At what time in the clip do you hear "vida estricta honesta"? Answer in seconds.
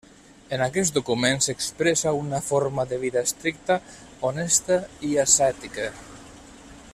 3.03-4.79